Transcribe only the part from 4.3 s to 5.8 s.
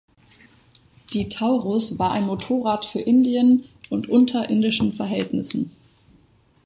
indischen Verhältnissen.